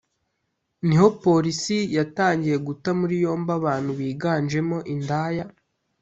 niho 0.87 1.07
Polisi 1.23 1.77
yatangiye 1.97 2.57
guta 2.67 2.89
muri 2.99 3.15
yombi 3.23 3.49
abantu 3.59 3.91
biganjemo 3.99 4.77
indaya 4.93 5.45